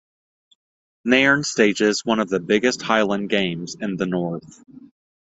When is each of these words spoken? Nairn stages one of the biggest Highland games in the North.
Nairn 1.05 1.43
stages 1.43 2.03
one 2.03 2.17
of 2.19 2.27
the 2.27 2.39
biggest 2.39 2.81
Highland 2.81 3.29
games 3.29 3.75
in 3.79 3.97
the 3.97 4.07
North. 4.07 4.63